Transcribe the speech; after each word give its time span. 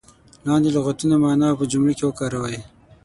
لاندې 0.45 0.69
لغتونه 0.77 1.15
معنا 1.23 1.47
او 1.49 1.57
په 1.59 1.65
جملو 1.71 1.93
کې 1.97 2.05
وکاروئ. 2.07 2.57